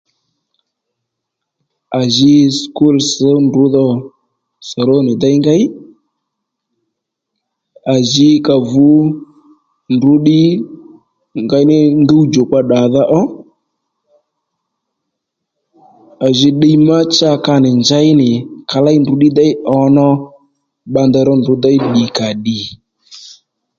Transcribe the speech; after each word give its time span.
À 1.97 1.99
ji 2.15 2.33
skul 2.59 2.95
sš 3.09 3.15
ndrǔ 3.47 3.63
dho 3.73 3.85
soronì 4.69 5.13
déy 5.21 5.37
ngéy 5.41 5.63
à 7.93 7.95
ji 8.11 8.29
ka 8.45 8.55
vǔ 8.71 8.89
ndrǔ 9.95 10.13
ddí 10.19 10.41
ngéyní 11.43 11.77
ngúw 12.01 12.23
djùkpa 12.27 12.59
ddadha 12.63 13.03
ó 13.19 13.21
à 16.25 16.27
ji 16.37 16.49
ddiy 16.53 16.77
má 16.87 16.97
cha 17.15 17.31
ka 17.45 17.55
nì 17.63 17.71
njey 17.81 18.07
nì 18.19 18.29
ka 18.69 18.77
léy 18.85 18.97
ndrǔ 18.99 19.13
ddí 19.17 19.29
déy 19.37 19.51
ǒnó 19.79 20.07
bba 20.89 21.01
ndey 21.07 21.25
ró 21.27 21.33
ndrǔ 21.39 21.53
déy 21.63 21.77
ddì 21.85 22.03
kà 22.17 22.27
ddì 22.37 22.57